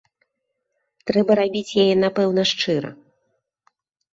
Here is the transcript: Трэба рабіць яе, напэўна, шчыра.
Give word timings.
Трэба 1.09 1.31
рабіць 1.41 1.77
яе, 1.83 1.93
напэўна, 2.05 2.41
шчыра. 2.53 2.89